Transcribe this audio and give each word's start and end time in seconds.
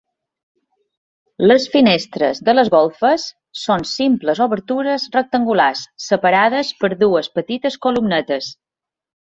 Les 1.51 1.67
finestres 1.73 2.41
de 2.47 2.55
les 2.55 2.71
golfes 2.77 3.27
són 3.65 3.85
simples 3.91 4.43
obertures 4.47 5.07
rectangulars 5.19 5.87
separades 6.09 6.75
per 6.83 6.93
dues 7.07 7.33
petites 7.39 7.81
columnetes. 7.89 8.53